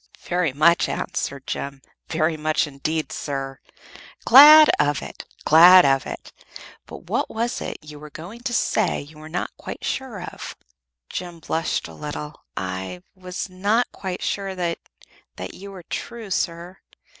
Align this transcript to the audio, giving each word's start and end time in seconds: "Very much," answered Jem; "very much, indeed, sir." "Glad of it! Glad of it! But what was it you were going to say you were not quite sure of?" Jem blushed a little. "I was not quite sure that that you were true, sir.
"Very 0.21 0.51
much," 0.51 0.89
answered 0.89 1.45
Jem; 1.45 1.79
"very 2.07 2.35
much, 2.35 2.65
indeed, 2.65 3.11
sir." 3.11 3.59
"Glad 4.25 4.71
of 4.79 5.03
it! 5.03 5.25
Glad 5.45 5.85
of 5.85 6.07
it! 6.07 6.33
But 6.87 7.03
what 7.03 7.29
was 7.29 7.61
it 7.61 7.77
you 7.83 7.99
were 7.99 8.09
going 8.09 8.39
to 8.41 8.51
say 8.55 8.99
you 9.01 9.19
were 9.19 9.29
not 9.29 9.55
quite 9.57 9.85
sure 9.85 10.19
of?" 10.23 10.55
Jem 11.11 11.37
blushed 11.37 11.87
a 11.87 11.93
little. 11.93 12.41
"I 12.57 13.03
was 13.13 13.47
not 13.47 13.91
quite 13.91 14.23
sure 14.23 14.55
that 14.55 14.79
that 15.35 15.53
you 15.53 15.69
were 15.69 15.83
true, 15.83 16.31
sir. 16.31 16.79